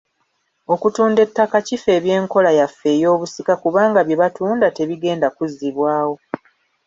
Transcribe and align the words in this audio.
Okutunda 0.73 1.19
ettaka 1.25 1.57
kifeebya 1.67 2.13
enkola 2.19 2.49
yaffe 2.59 2.89
ey’obusika 2.95 3.53
kubanga 3.63 3.99
bye 4.03 4.19
batunda 4.21 4.67
tebigenda 4.77 5.27
kuzzibwawo. 5.35 6.15